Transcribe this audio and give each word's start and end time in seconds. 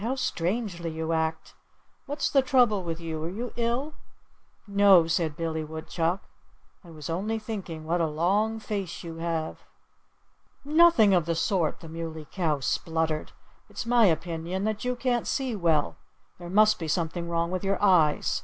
"How 0.03 0.15
strangely 0.15 0.89
you 0.89 1.13
act! 1.13 1.53
What's 2.07 2.31
the 2.31 2.41
trouble 2.41 2.81
with 2.83 2.99
you? 2.99 3.23
Are 3.23 3.29
you 3.29 3.53
ill?" 3.55 3.93
"No!" 4.65 5.05
said 5.05 5.37
Billy 5.37 5.63
Woodchuck. 5.63 6.23
"I 6.83 6.89
was 6.89 7.07
only 7.07 7.37
thinking 7.37 7.85
what 7.85 8.01
a 8.01 8.07
long 8.07 8.59
face 8.59 9.03
you 9.03 9.17
have." 9.17 9.59
"Nothing 10.65 11.13
of 11.13 11.27
the 11.27 11.35
sort!" 11.35 11.81
the 11.81 11.87
Muley 11.87 12.25
Cow 12.31 12.61
spluttered. 12.61 13.31
"It's 13.69 13.85
my 13.85 14.05
opinion 14.07 14.63
that 14.63 14.83
you 14.83 14.95
can't 14.95 15.27
see 15.27 15.55
well. 15.55 15.97
There 16.39 16.49
must 16.49 16.79
be 16.79 16.87
something 16.87 17.29
wrong 17.29 17.51
with 17.51 17.63
your 17.63 17.79
eyes. 17.79 18.39